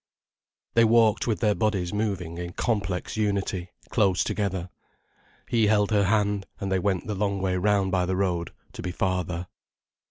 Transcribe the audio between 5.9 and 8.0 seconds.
her hand, and they went the long way round